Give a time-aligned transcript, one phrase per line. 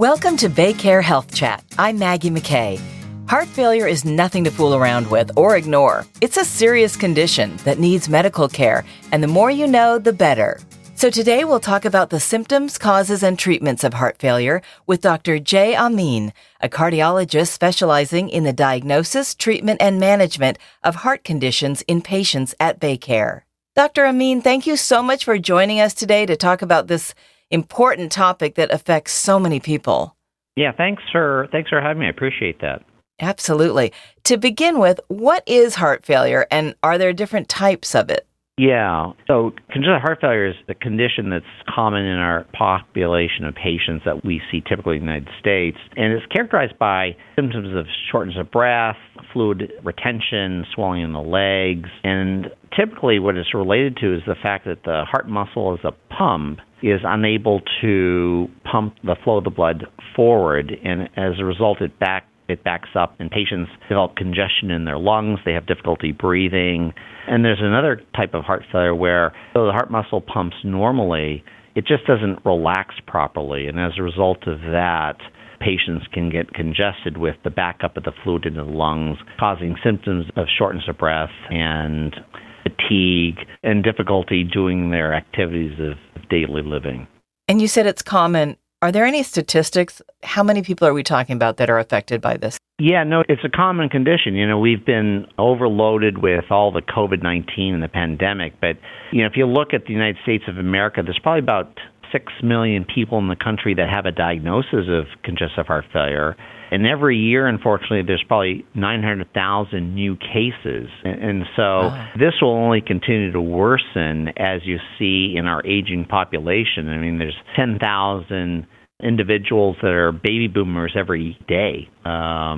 [0.00, 1.62] Welcome to BayCare Health Chat.
[1.76, 2.80] I'm Maggie McKay.
[3.28, 6.06] Heart failure is nothing to fool around with or ignore.
[6.22, 10.58] It's a serious condition that needs medical care, and the more you know, the better.
[10.94, 15.38] So today we'll talk about the symptoms, causes, and treatments of heart failure with Dr.
[15.38, 16.32] Jay Amin,
[16.62, 22.80] a cardiologist specializing in the diagnosis, treatment, and management of heart conditions in patients at
[22.80, 23.42] BayCare.
[23.76, 24.06] Dr.
[24.06, 27.14] Amin, thank you so much for joining us today to talk about this
[27.50, 30.16] important topic that affects so many people.
[30.56, 32.06] Yeah, thanks for thanks for having me.
[32.06, 32.82] I appreciate that.
[33.20, 33.92] Absolutely.
[34.24, 38.26] To begin with, what is heart failure and are there different types of it?
[38.60, 39.12] Yeah.
[39.26, 44.22] So congestive heart failure is a condition that's common in our population of patients that
[44.22, 45.78] we see typically in the United States.
[45.96, 48.98] And it's characterized by symptoms of shortness of breath,
[49.32, 51.88] fluid retention, swelling in the legs.
[52.04, 55.92] And typically, what it's related to is the fact that the heart muscle as a
[56.14, 60.70] pump is unable to pump the flow of the blood forward.
[60.84, 64.98] And as a result, it back it backs up and patients develop congestion in their
[64.98, 66.92] lungs they have difficulty breathing
[67.30, 71.86] and there's another type of heart failure where though the heart muscle pumps normally, it
[71.86, 73.68] just doesn't relax properly.
[73.68, 75.16] And as a result of that,
[75.60, 80.26] patients can get congested with the backup of the fluid into the lungs, causing symptoms
[80.36, 82.16] of shortness of breath and
[82.64, 87.06] fatigue and difficulty doing their activities of daily living.
[87.46, 88.56] And you said it's common.
[88.82, 90.00] Are there any statistics?
[90.22, 92.58] How many people are we talking about that are affected by this?
[92.78, 94.34] Yeah, no, it's a common condition.
[94.34, 98.54] You know, we've been overloaded with all the COVID 19 and the pandemic.
[98.58, 98.78] But,
[99.12, 101.76] you know, if you look at the United States of America, there's probably about
[102.12, 106.36] 6 million people in the country that have a diagnosis of congestive heart failure.
[106.72, 110.88] And every year, unfortunately, there's probably 900,000 new cases.
[111.04, 116.88] And so this will only continue to worsen as you see in our aging population.
[116.88, 118.66] I mean, there's 10,000
[119.02, 121.88] individuals that are baby boomers every day.
[122.04, 122.10] Um,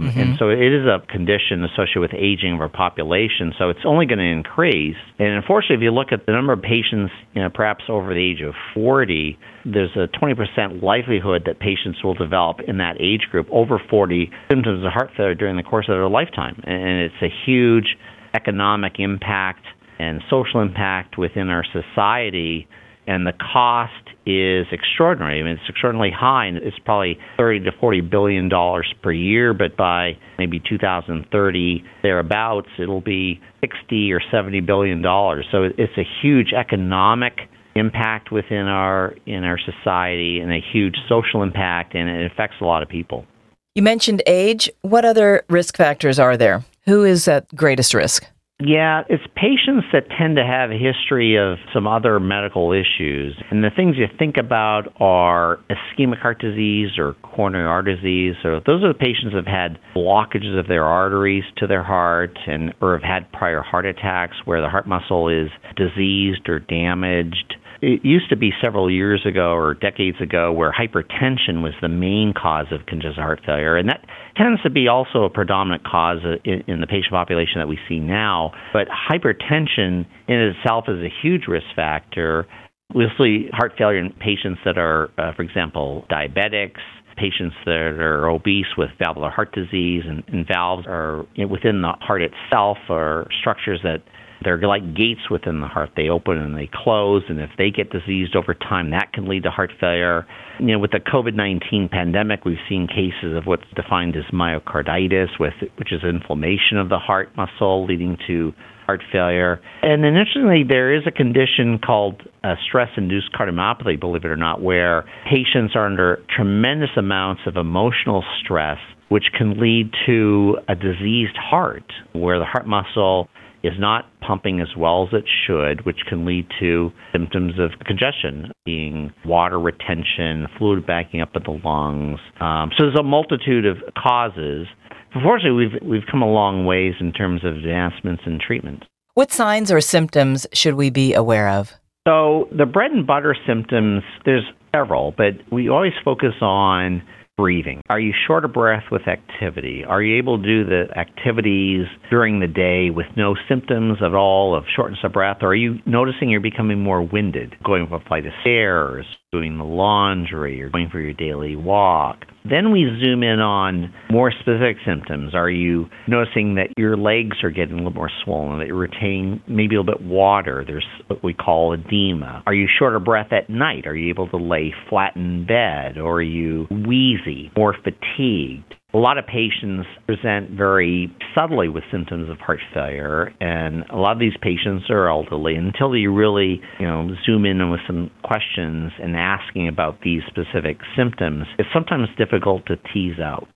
[0.09, 0.21] mm-hmm.
[0.21, 3.53] And so it is a condition associated with aging of our population.
[3.59, 4.97] So it's only going to increase.
[5.19, 8.21] And unfortunately, if you look at the number of patients, you know, perhaps over the
[8.21, 13.47] age of 40, there's a 20% likelihood that patients will develop in that age group
[13.51, 16.63] over 40 symptoms of heart failure during the course of their lifetime.
[16.65, 17.97] And it's a huge
[18.35, 19.65] economic impact
[19.99, 22.67] and social impact within our society
[23.07, 23.93] and the cost
[24.25, 25.41] is extraordinary.
[25.41, 29.53] I mean, it's extraordinarily high, and it's probably 30 to 40 billion dollars per year.
[29.55, 35.47] But by maybe 2030 thereabouts, it'll be 60 or 70 billion dollars.
[35.51, 37.41] So it's a huge economic
[37.75, 42.65] impact within our in our society, and a huge social impact, and it affects a
[42.65, 43.27] lot of people.
[43.75, 44.71] You mentioned age.
[44.83, 46.63] What other risk factors are there?
[46.85, 48.27] Who is at greatest risk?
[48.65, 53.35] Yeah, it's patients that tend to have a history of some other medical issues.
[53.51, 58.35] And the things you think about are ischemic heart disease or coronary artery disease.
[58.43, 62.39] So those are the patients that have had blockages of their arteries to their heart
[62.47, 67.55] and or have had prior heart attacks where the heart muscle is diseased or damaged
[67.83, 72.33] it used to be several years ago or decades ago where hypertension was the main
[72.33, 74.05] cause of congestive heart failure, and that
[74.37, 78.53] tends to be also a predominant cause in, the patient population that we see now.
[78.73, 82.47] But hypertension in itself is a huge risk factor.
[82.95, 86.81] We'll see heart failure in patients that are, uh, for example, diabetics,
[87.17, 91.83] patients that are obese with valvular heart disease, and, and valves are you know, within
[91.83, 94.03] the heart itself or structures that
[94.45, 95.91] they're like gates within the heart.
[95.97, 99.45] They open and they close, and if they get diseased over time, that can lead
[99.45, 100.27] to heart failure.
[100.59, 105.55] You know, with the COVID-19 pandemic, we've seen cases of what's defined as myocarditis, with
[105.77, 108.53] which is inflammation of the heart muscle leading to
[108.87, 109.61] heart failure.
[109.83, 114.61] And then interestingly, there is a condition called uh, stress-induced cardiomyopathy, believe it or not,
[114.61, 118.79] where patients are under tremendous amounts of emotional stress,
[119.09, 123.29] which can lead to a diseased heart, where the heart muscle
[123.63, 128.53] is not pumping as well as it should, which can lead to symptoms of congestion,
[128.65, 132.19] being water retention, fluid backing up in the lungs.
[132.41, 134.67] Um, so there's a multitude of causes.
[135.15, 138.85] Unfortunately, we've we've come a long ways in terms of advancements in treatment.
[139.15, 141.75] What signs or symptoms should we be aware of?
[142.09, 144.45] So the bread and butter symptoms, there's
[144.75, 147.03] several, but we always focus on
[147.37, 147.81] breathing?
[147.89, 149.85] Are you short of breath with activity?
[149.87, 154.55] Are you able to do the activities during the day with no symptoms at all
[154.55, 155.39] of shortness of breath?
[155.43, 159.57] Or are you noticing you're becoming more winded, going up a flight of stairs, doing
[159.57, 162.27] the laundry, or going for your daily walk.
[162.45, 165.35] Then we zoom in on more specific symptoms.
[165.35, 169.41] Are you noticing that your legs are getting a little more swollen, that you're retaining
[169.49, 170.65] maybe a little bit water?
[170.67, 172.43] There's what we call edema.
[172.47, 173.87] Are you short of breath at night?
[173.87, 175.97] Are you able to lay flat in bed?
[175.97, 178.75] Or are you wheezy, more fatigued?
[178.95, 184.13] A lot of patients present very subtly with symptoms of heart failure, and a lot
[184.13, 185.55] of these patients are elderly.
[185.55, 190.77] Until you really, you know, zoom in with some questions and asking about these specific
[190.95, 193.49] symptoms, it's sometimes difficult to tease out.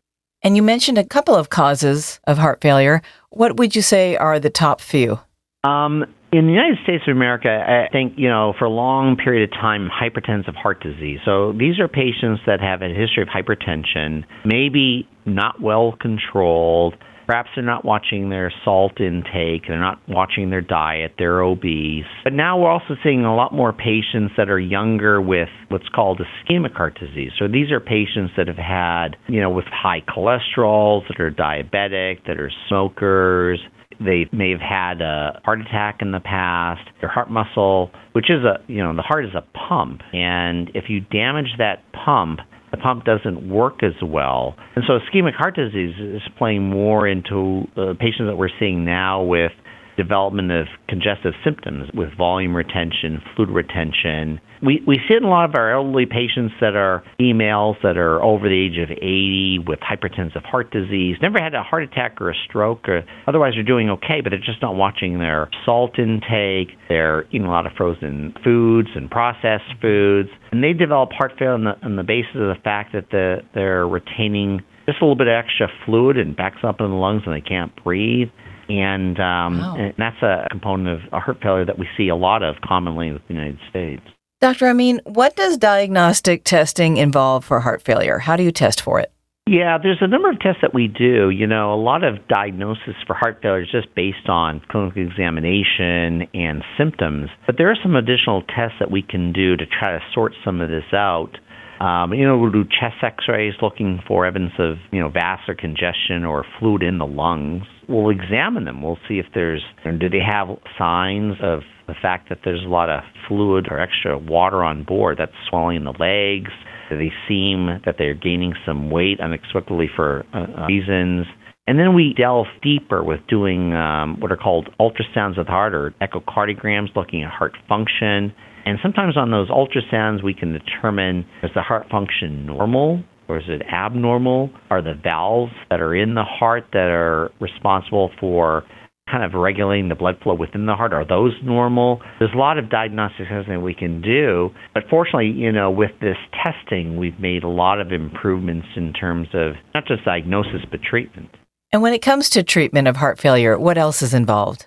[0.42, 3.02] And you mentioned a couple of causes of heart failure.
[3.28, 5.18] What would you say are the top few?
[5.64, 9.50] Um, in the United States of America, I think, you know, for a long period
[9.50, 11.20] of time, hypertensive heart disease.
[11.24, 16.94] So these are patients that have a history of hypertension, maybe not well controlled.
[17.26, 22.04] Perhaps they're not watching their salt intake, they're not watching their diet, they're obese.
[22.24, 26.20] But now we're also seeing a lot more patients that are younger with what's called
[26.20, 27.32] ischemic heart disease.
[27.38, 32.26] So these are patients that have had, you know, with high cholesterol, that are diabetic,
[32.26, 33.60] that are smokers,
[34.00, 36.82] they may have had a heart attack in the past.
[37.00, 40.02] Their heart muscle, which is a, you know, the heart is a pump.
[40.12, 42.40] And if you damage that pump,
[42.86, 44.54] pump doesn't work as well.
[44.76, 49.24] And so ischemic heart disease is playing more into uh, patients that we're seeing now
[49.24, 49.50] with
[49.96, 54.40] development of congestive symptoms with volume retention, fluid retention.
[54.62, 58.22] We, we see in a lot of our elderly patients that are females that are
[58.22, 62.30] over the age of 80 with hypertensive heart disease, never had a heart attack or
[62.30, 66.76] a stroke, or otherwise they're doing okay, but they're just not watching their salt intake.
[66.88, 70.30] They're eating a lot of frozen foods and processed foods.
[70.52, 73.38] And they develop heart failure on the, on the basis of the fact that the,
[73.54, 77.22] they're retaining just a little bit of extra fluid and backs up in the lungs
[77.26, 78.28] and they can't breathe
[78.68, 79.76] and, um, wow.
[79.78, 83.08] and that's a component of a heart failure that we see a lot of commonly
[83.08, 84.02] in the United States.
[84.40, 84.68] Dr.
[84.68, 88.18] Amin, what does diagnostic testing involve for heart failure?
[88.18, 89.10] How do you test for it?
[89.48, 91.30] Yeah, there's a number of tests that we do.
[91.30, 96.26] You know, a lot of diagnosis for heart failure is just based on clinical examination
[96.34, 97.30] and symptoms.
[97.46, 100.60] But there are some additional tests that we can do to try to sort some
[100.60, 101.38] of this out.
[101.80, 106.24] Um, you know, we'll do chest x-rays looking for evidence of, you know, vascular congestion
[106.24, 107.64] or fluid in the lungs.
[107.88, 108.82] We'll examine them.
[108.82, 112.90] We'll see if there's, do they have signs of the fact that there's a lot
[112.90, 116.50] of fluid or extra water on board that's swelling the legs.
[116.90, 121.26] Do they seem that they're gaining some weight unexpectedly for uh, uh, reasons?
[121.66, 125.74] And then we delve deeper with doing um, what are called ultrasounds of the heart
[125.74, 128.32] or echocardiograms, looking at heart function.
[128.66, 133.44] And sometimes on those ultrasounds, we can determine is the heart function normal or is
[133.48, 134.50] it abnormal?
[134.70, 138.64] Are the valves that are in the heart that are responsible for
[139.10, 142.00] kind of regulating the blood flow within the heart are those normal?
[142.18, 146.16] There's a lot of diagnostic testing we can do but fortunately you know with this
[146.44, 151.30] testing we've made a lot of improvements in terms of not just diagnosis but treatment.
[151.72, 154.66] And when it comes to treatment of heart failure what else is involved?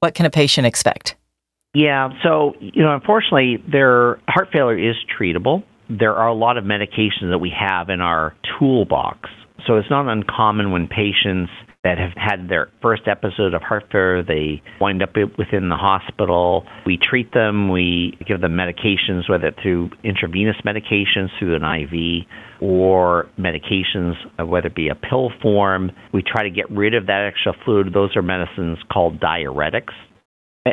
[0.00, 1.16] What can a patient expect
[1.74, 5.64] yeah, so you know, unfortunately, their heart failure is treatable.
[5.90, 9.28] There are a lot of medications that we have in our toolbox.
[9.66, 11.50] So it's not uncommon when patients
[11.84, 16.66] that have had their first episode of heart failure, they wind up within the hospital.
[16.84, 22.26] We treat them, we give them medications, whether through intravenous medications through an IV
[22.60, 25.92] or medications, uh, whether it be a pill form.
[26.12, 27.92] We try to get rid of that extra fluid.
[27.94, 29.94] Those are medicines called diuretics.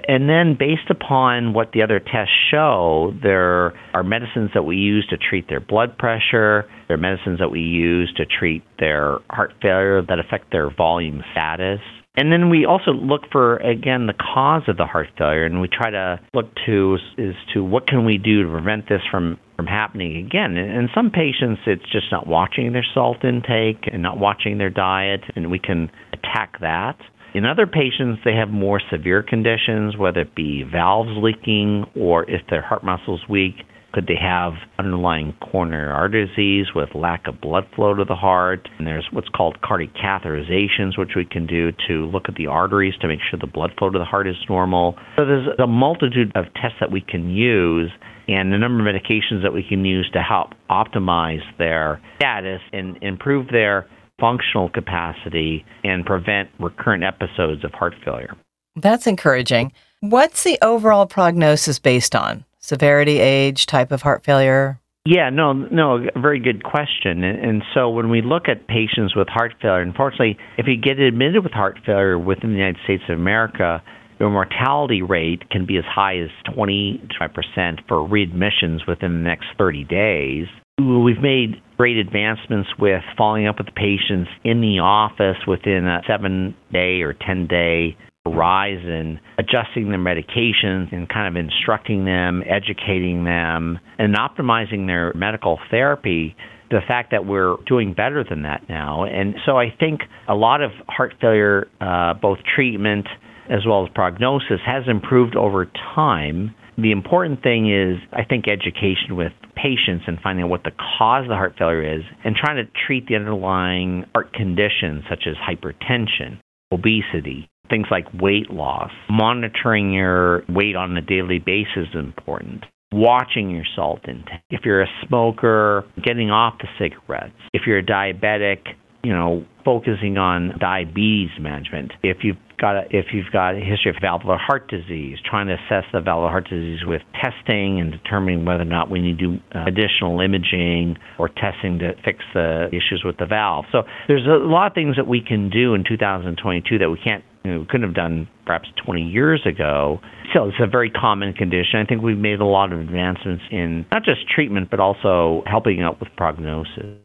[0.08, 5.06] And then, based upon what the other tests show, there are medicines that we use
[5.10, 6.66] to treat their blood pressure.
[6.88, 11.24] There are medicines that we use to treat their heart failure that affect their volume
[11.32, 11.80] status.
[12.18, 15.68] And then we also look for again the cause of the heart failure, and we
[15.68, 19.68] try to look to is to what can we do to prevent this from from
[19.68, 20.58] happening again.
[20.58, 25.22] In some patients, it's just not watching their salt intake and not watching their diet,
[25.36, 26.98] and we can attack that.
[27.36, 32.40] In other patients, they have more severe conditions, whether it be valves leaking or if
[32.50, 33.56] their heart muscle's weak.
[33.92, 38.70] Could they have underlying coronary artery disease with lack of blood flow to the heart?
[38.78, 42.94] And there's what's called cardiac catheterizations, which we can do to look at the arteries
[43.02, 44.96] to make sure the blood flow to the heart is normal.
[45.18, 47.92] So there's a multitude of tests that we can use
[48.30, 52.98] and a number of medications that we can use to help optimize their status and
[53.02, 53.88] improve their
[54.20, 58.36] functional capacity and prevent recurrent episodes of heart failure.
[58.76, 59.72] That's encouraging.
[60.02, 62.46] What's the overall prognosis based on?
[62.60, 64.80] Severity, age, type of heart failure?
[65.06, 67.24] Yeah, no, no, very good question.
[67.24, 70.98] And, and, so when we look at patients with heart failure, unfortunately, if you get
[70.98, 73.84] admitted with heart failure within the United States of America,
[74.20, 79.84] your mortality rate can be as high as 25% for readmissions within the next 30
[79.84, 80.48] days.
[80.78, 86.54] We've made great advancements with following up with patients in the office within a seven
[86.74, 93.80] day or 10 day horizon, adjusting their medications and kind of instructing them, educating them,
[93.98, 96.36] and optimizing their medical therapy.
[96.70, 99.06] The fact that we're doing better than that now.
[99.06, 103.08] And so I think a lot of heart failure, uh, both treatment
[103.50, 106.54] as well as prognosis, has improved over time.
[106.78, 109.32] The important thing is, I think, education with
[109.66, 112.72] patients and finding out what the cause of the heart failure is and trying to
[112.86, 116.40] treat the underlying heart conditions such as hypertension,
[116.72, 118.92] obesity, things like weight loss.
[119.10, 122.64] Monitoring your weight on a daily basis is important.
[122.94, 124.42] Watching your salt intake.
[124.52, 127.34] If you're a smoker, getting off the cigarettes.
[127.52, 128.60] If you're a diabetic,
[129.06, 131.94] you know, focusing on diabetes management.
[132.02, 135.54] If you've got a, if you've got a history of valvular heart disease, trying to
[135.54, 139.28] assess the valvular heart disease with testing and determining whether or not we need to
[139.28, 143.66] do uh, additional imaging or testing to fix the issues with the valve.
[143.72, 147.24] So there's a lot of things that we can do in 2022 that we can't
[147.44, 150.00] you know, couldn't have done perhaps 20 years ago.
[150.32, 151.80] Still, it's a very common condition.
[151.80, 155.84] I think we've made a lot of advancements in not just treatment, but also helping
[155.84, 157.05] out with prognosis.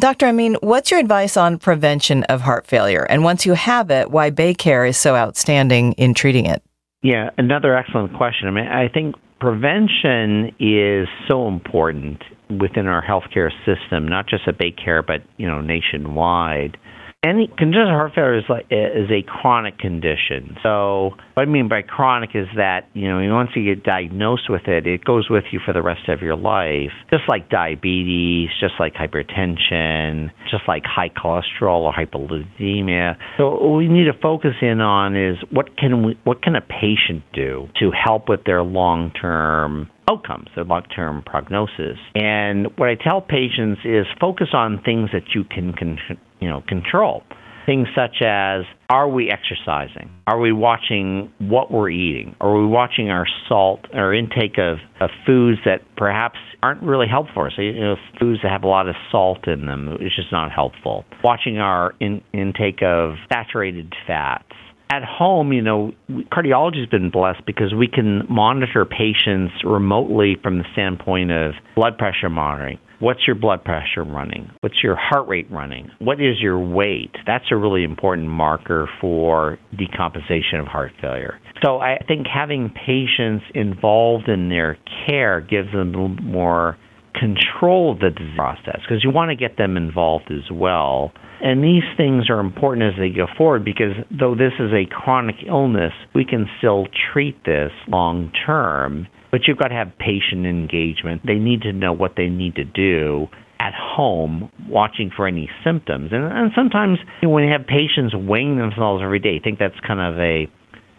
[0.00, 0.26] Dr.
[0.26, 3.04] Amin, what's your advice on prevention of heart failure?
[3.04, 6.62] And once you have it, why BayCare is so outstanding in treating it?
[7.02, 8.48] Yeah, another excellent question.
[8.48, 14.58] I mean, I think prevention is so important within our healthcare system, not just at
[14.58, 16.78] BayCare, but you know, nationwide
[17.24, 20.56] any congestive heart failure is like is a chronic condition.
[20.62, 24.68] So what I mean by chronic is that you know once you get diagnosed with
[24.68, 26.92] it, it goes with you for the rest of your life.
[27.10, 33.16] Just like diabetes, just like hypertension, just like high cholesterol or hyperlipidemia.
[33.38, 36.60] So what we need to focus in on is what can we what can a
[36.60, 41.98] patient do to help with their long term outcomes, their long term prognosis.
[42.14, 45.98] And what I tell patients is focus on things that you can, can
[46.40, 47.22] you know, control.
[47.66, 50.10] Things such as are we exercising?
[50.26, 52.34] Are we watching what we're eating?
[52.40, 57.34] Are we watching our salt or intake of, of foods that perhaps aren't really helpful
[57.34, 57.52] for us?
[57.56, 61.04] You know, foods that have a lot of salt in them is just not helpful.
[61.22, 64.52] Watching our in, intake of saturated fats
[64.92, 70.58] at home, you know, cardiology has been blessed because we can monitor patients remotely from
[70.58, 72.78] the standpoint of blood pressure monitoring.
[72.98, 74.50] What's your blood pressure running?
[74.60, 75.90] What's your heart rate running?
[75.98, 77.10] What is your weight?
[77.26, 81.40] That's a really important marker for decompensation of heart failure.
[81.64, 86.76] So I think having patients involved in their care gives them a little more
[87.14, 91.82] control the disease process because you want to get them involved as well and these
[91.96, 96.24] things are important as they go forward because though this is a chronic illness, we
[96.24, 99.08] can still treat this long term.
[99.32, 101.22] But you've got to have patient engagement.
[101.26, 103.26] They need to know what they need to do
[103.58, 106.10] at home watching for any symptoms.
[106.12, 110.00] And, and sometimes when you have patients weighing themselves every day, I think that's kind
[110.00, 110.46] of a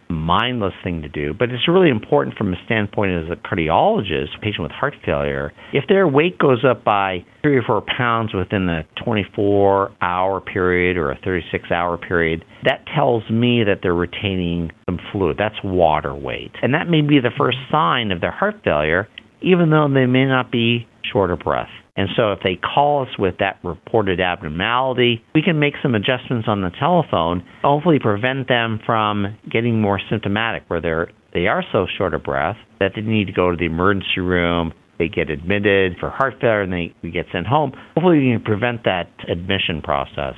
[0.10, 4.42] mindless thing to do, but it's really important from a standpoint as a cardiologist, a
[4.42, 5.52] patient with heart failure.
[5.74, 10.98] If their weight goes up by three or four pounds within a 24 hour period
[10.98, 15.38] or a 36 hour period, that tells me that they're retaining some fluid.
[15.38, 16.52] That's water weight.
[16.62, 19.08] And that may be the first sign of their heart failure,
[19.42, 21.70] even though they may not be short of breath.
[21.96, 26.48] And so if they call us with that reported abnormality, we can make some adjustments
[26.48, 31.88] on the telephone, hopefully prevent them from getting more symptomatic where they're they are so
[31.98, 34.72] short of breath that they need to go to the emergency room.
[35.00, 37.74] They get admitted for heart failure and they get sent home.
[37.96, 40.36] Hopefully, we can prevent that admission process.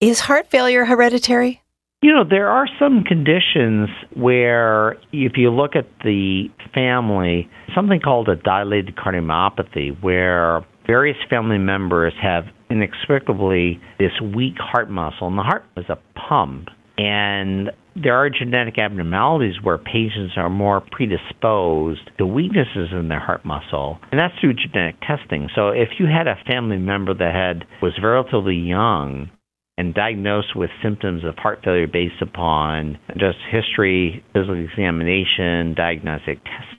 [0.00, 1.62] Is heart failure hereditary?
[2.00, 8.28] You know, there are some conditions where, if you look at the family, something called
[8.28, 15.42] a dilated cardiomyopathy, where various family members have inexplicably this weak heart muscle, and the
[15.42, 16.68] heart is a pump.
[16.96, 23.44] And there are genetic abnormalities where patients are more predisposed to weaknesses in their heart
[23.44, 25.48] muscle, and that's through genetic testing.
[25.54, 29.30] So if you had a family member that had was relatively young
[29.76, 36.77] and diagnosed with symptoms of heart failure based upon just history, physical examination, diagnostic testing,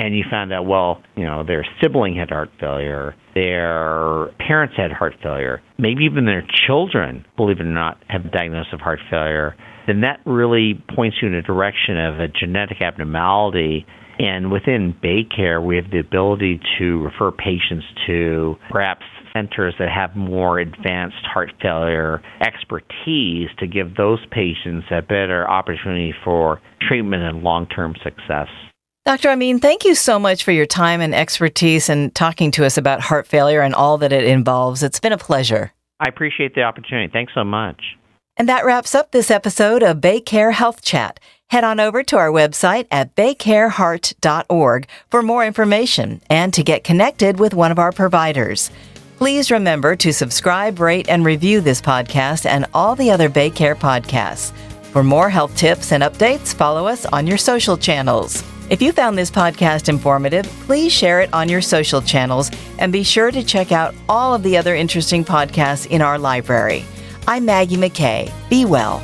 [0.00, 4.90] and you found out, well, you know, their sibling had heart failure, their parents had
[4.90, 8.98] heart failure, maybe even their children, believe it or not, have a diagnosis of heart
[9.10, 9.54] failure,
[9.86, 13.84] then that really points you in a direction of a genetic abnormality.
[14.18, 19.02] And within BayCare, we have the ability to refer patients to perhaps
[19.34, 26.14] centers that have more advanced heart failure expertise to give those patients a better opportunity
[26.24, 28.48] for treatment and long term success.
[29.06, 29.30] Dr.
[29.30, 33.00] Amin, thank you so much for your time and expertise and talking to us about
[33.00, 34.82] heart failure and all that it involves.
[34.82, 35.72] It's been a pleasure.
[36.00, 37.10] I appreciate the opportunity.
[37.10, 37.96] Thanks so much.
[38.36, 41.18] And that wraps up this episode of BayCare Health Chat.
[41.48, 47.40] Head on over to our website at baycareheart.org for more information and to get connected
[47.40, 48.70] with one of our providers.
[49.16, 54.52] Please remember to subscribe, rate, and review this podcast and all the other BayCare podcasts.
[54.92, 58.44] For more health tips and updates, follow us on your social channels.
[58.70, 63.02] If you found this podcast informative, please share it on your social channels and be
[63.02, 66.84] sure to check out all of the other interesting podcasts in our library.
[67.26, 68.32] I'm Maggie McKay.
[68.48, 69.02] Be well.